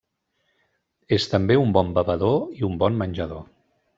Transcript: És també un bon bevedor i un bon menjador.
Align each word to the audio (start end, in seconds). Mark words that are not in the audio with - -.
És 1.17 1.27
també 1.33 1.59
un 1.65 1.75
bon 1.77 1.93
bevedor 1.99 2.41
i 2.61 2.67
un 2.71 2.83
bon 2.85 3.01
menjador. 3.03 3.45